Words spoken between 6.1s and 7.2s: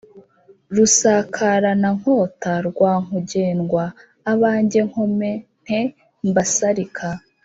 mbasalika,